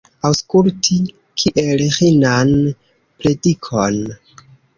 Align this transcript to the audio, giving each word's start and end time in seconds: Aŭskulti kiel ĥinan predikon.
Aŭskulti 0.27 0.95
kiel 1.41 1.83
ĥinan 1.99 2.55
predikon. 3.21 4.01